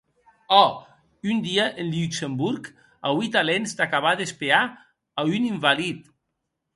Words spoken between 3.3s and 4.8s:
talents d’acabar d’espear